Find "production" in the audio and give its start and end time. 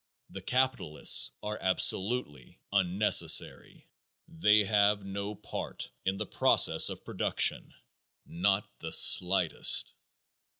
7.05-7.71